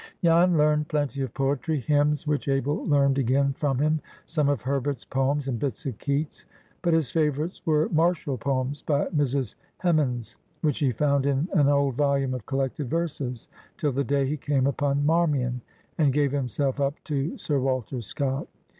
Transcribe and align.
Jan 0.23 0.57
learned 0.57 0.87
plenty 0.87 1.21
of 1.21 1.31
poetry; 1.31 1.79
hymns, 1.79 2.25
which 2.25 2.47
Abel 2.47 2.87
learned 2.87 3.19
again 3.19 3.53
from 3.53 3.77
him, 3.77 4.01
some 4.25 4.49
of 4.49 4.59
Herbert's 4.63 5.05
poems, 5.05 5.47
and 5.47 5.59
bits 5.59 5.85
of 5.85 5.95
Keats. 5.99 6.45
But 6.81 6.95
his 6.95 7.11
favorites 7.11 7.61
were 7.67 7.87
martial 7.89 8.35
poems 8.35 8.81
by 8.81 9.05
Mrs. 9.09 9.53
Hemans, 9.77 10.37
which 10.61 10.79
he 10.79 10.91
found 10.91 11.27
in 11.27 11.47
an 11.53 11.67
old 11.67 11.93
volume 11.97 12.33
of 12.33 12.47
collected 12.47 12.89
verses, 12.89 13.47
till 13.77 13.91
the 13.91 14.03
day 14.03 14.25
he 14.25 14.37
came 14.37 14.65
upon 14.65 15.05
"Marmion," 15.05 15.61
and 15.99 16.11
gave 16.11 16.31
himself 16.31 16.79
up 16.79 16.95
to 17.03 17.37
Sir 17.37 17.59
Walter 17.59 18.01
Scott. 18.01 18.47